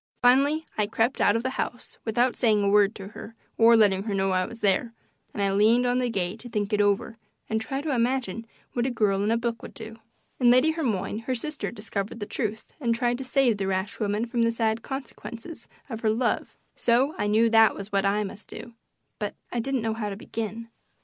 Finally 0.23 0.65
I 0.79 0.87
crept 0.87 1.21
out 1.21 1.35
of 1.35 1.43
the 1.43 1.51
house 1.61 1.99
without 2.05 2.35
saying 2.35 2.63
a 2.63 2.69
word 2.69 2.95
to 2.95 3.09
her 3.09 3.35
or 3.55 3.75
letting 3.75 4.01
her 4.05 4.15
know 4.15 4.31
I 4.31 4.47
was 4.47 4.61
there, 4.61 4.93
and 5.31 5.43
I 5.43 5.51
leaned 5.51 5.85
on 5.85 5.99
the 5.99 6.09
gate 6.09 6.39
to 6.39 6.49
think 6.49 6.73
it 6.73 6.81
over 6.81 7.19
and 7.47 7.61
try 7.61 7.81
to 7.81 7.93
imagine 7.93 8.47
what 8.73 8.87
a 8.87 8.89
girl 8.89 9.23
in 9.23 9.29
a 9.29 9.37
book 9.37 9.61
would 9.61 9.75
do. 9.75 9.97
In 10.39 10.49
Lady 10.49 10.71
Hermione 10.71 11.19
her 11.27 11.35
sister 11.35 11.69
discovered 11.69 12.19
the 12.19 12.25
truth 12.25 12.73
and 12.81 12.95
tried 12.95 13.19
to 13.19 13.23
save 13.23 13.57
the 13.59 13.67
rash 13.67 13.99
woman 13.99 14.25
from 14.25 14.41
the 14.41 14.51
sad 14.51 14.81
consequences 14.81 15.67
of 15.87 15.99
her 15.99 16.09
love, 16.09 16.57
so 16.75 17.13
I 17.19 17.27
knew 17.27 17.47
that 17.51 17.75
was 17.75 17.91
what 17.91 18.03
I 18.03 18.23
must 18.23 18.47
do, 18.47 18.73
but 19.19 19.35
I 19.51 19.59
didn't 19.59 19.83
know 19.83 19.93
how 19.93 20.09
to 20.09 20.15
begin. 20.17 20.69